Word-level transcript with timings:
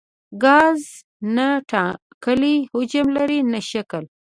ګاز 0.43 0.81
نه 1.35 1.47
ټاکلی 1.69 2.55
حجم 2.73 3.07
لري 3.17 3.39
نه 3.51 3.59
شکل. 3.71 4.03